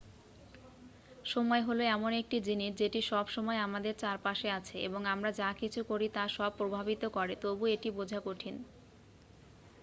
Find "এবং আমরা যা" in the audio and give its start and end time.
4.87-5.49